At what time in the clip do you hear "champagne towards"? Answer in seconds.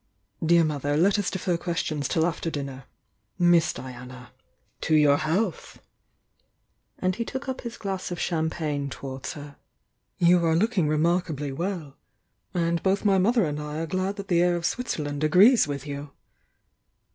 8.19-9.33